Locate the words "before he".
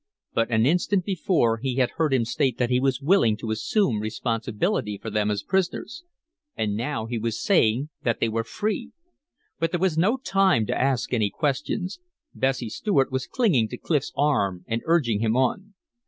1.05-1.75